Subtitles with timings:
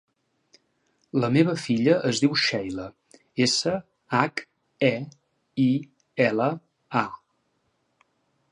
[1.23, 2.87] La meva filla es diu Sheila:
[3.47, 3.73] essa,
[4.21, 4.43] hac,
[4.89, 4.93] e,
[5.65, 5.69] i,
[6.31, 6.49] ela,
[7.05, 7.07] a.